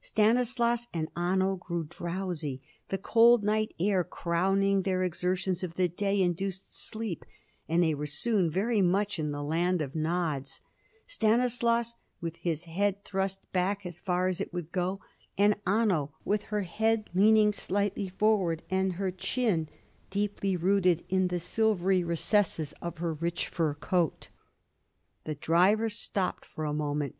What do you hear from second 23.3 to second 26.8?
fur coat. The driver stopped for a